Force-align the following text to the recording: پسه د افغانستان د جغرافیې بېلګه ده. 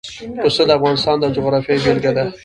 پسه 0.43 0.63
د 0.67 0.71
افغانستان 0.77 1.15
د 1.19 1.25
جغرافیې 1.35 1.77
بېلګه 1.83 2.11
ده. 2.17 2.25